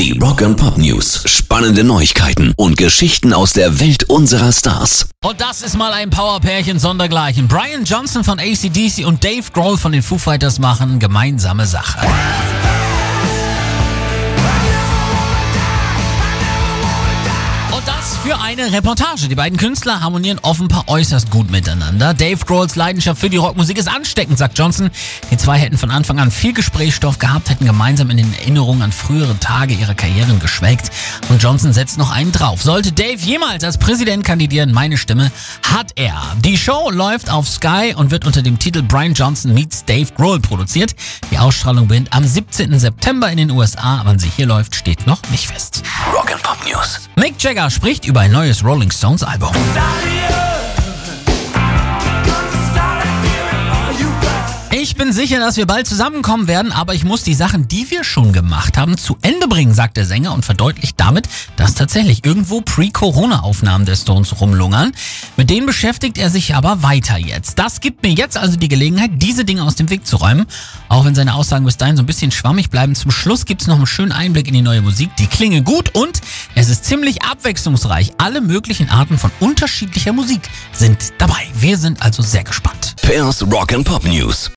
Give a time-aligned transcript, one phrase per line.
[0.00, 1.24] Die Rock and Pop News.
[1.26, 5.10] Spannende Neuigkeiten und Geschichten aus der Welt unserer Stars.
[5.22, 7.48] Und das ist mal ein Powerpärchen sondergleichen.
[7.48, 11.98] Brian Johnson von ACDC und Dave Grohl von den Foo Fighters machen gemeinsame Sache.
[18.22, 19.28] Für eine Reportage.
[19.28, 22.12] Die beiden Künstler harmonieren offenbar äußerst gut miteinander.
[22.12, 24.90] Dave Grohls Leidenschaft für die Rockmusik ist ansteckend, sagt Johnson.
[25.30, 28.92] Die zwei hätten von Anfang an viel Gesprächsstoff gehabt, hätten gemeinsam in den Erinnerungen an
[28.92, 30.90] frühere Tage ihrer Karrieren geschwelgt.
[31.30, 32.62] Und Johnson setzt noch einen drauf.
[32.62, 35.32] Sollte Dave jemals als Präsident kandidieren, meine Stimme
[35.62, 36.20] hat er.
[36.44, 40.40] Die Show läuft auf Sky und wird unter dem Titel Brian Johnson meets Dave Grohl
[40.40, 40.94] produziert.
[41.30, 42.78] Die Ausstrahlung beginnt am 17.
[42.78, 44.02] September in den USA.
[44.04, 45.82] Wann sie hier läuft, steht noch nicht fest.
[46.12, 47.08] Rock and Pop News.
[47.16, 50.39] Mick Jagger spricht you by Noyes Rolling Stones album.
[55.00, 58.34] Bin sicher, dass wir bald zusammenkommen werden, aber ich muss die Sachen, die wir schon
[58.34, 63.86] gemacht haben, zu Ende bringen, sagt der Sänger und verdeutlicht damit, dass tatsächlich irgendwo Pre-Corona-Aufnahmen
[63.86, 64.92] der Stones rumlungern.
[65.38, 67.58] Mit denen beschäftigt er sich aber weiter jetzt.
[67.58, 70.44] Das gibt mir jetzt also die Gelegenheit, diese Dinge aus dem Weg zu räumen.
[70.90, 73.68] Auch wenn seine Aussagen bis dahin so ein bisschen schwammig bleiben, zum Schluss gibt es
[73.68, 75.16] noch einen schönen Einblick in die neue Musik.
[75.16, 76.20] Die klinge gut und
[76.54, 78.12] es ist ziemlich abwechslungsreich.
[78.18, 81.48] Alle möglichen Arten von unterschiedlicher Musik sind dabei.
[81.58, 82.96] Wir sind also sehr gespannt.
[83.00, 84.50] Pairs Rock and Pop News.